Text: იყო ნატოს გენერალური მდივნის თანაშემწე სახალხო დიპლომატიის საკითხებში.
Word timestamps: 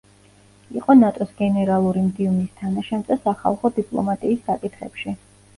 იყო 0.79 0.95
ნატოს 1.01 1.35
გენერალური 1.41 2.03
მდივნის 2.07 2.55
თანაშემწე 2.63 3.19
სახალხო 3.27 3.73
დიპლომატიის 3.79 4.43
საკითხებში. 4.49 5.19